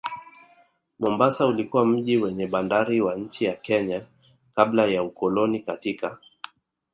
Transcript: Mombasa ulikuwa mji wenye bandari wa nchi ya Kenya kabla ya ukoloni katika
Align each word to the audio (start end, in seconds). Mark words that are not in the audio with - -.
Mombasa 0.99 1.45
ulikuwa 1.45 1.85
mji 1.85 2.17
wenye 2.17 2.47
bandari 2.47 3.01
wa 3.01 3.15
nchi 3.15 3.45
ya 3.45 3.53
Kenya 3.55 4.05
kabla 4.55 4.85
ya 4.85 5.03
ukoloni 5.03 5.59
katika 5.59 6.17